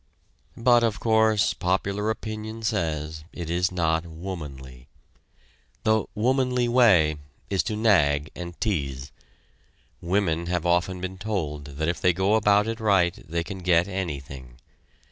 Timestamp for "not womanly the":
3.71-6.05